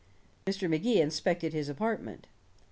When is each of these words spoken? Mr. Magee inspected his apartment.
Mr. 0.47 0.67
Magee 0.67 0.99
inspected 0.99 1.53
his 1.53 1.69
apartment. 1.69 2.25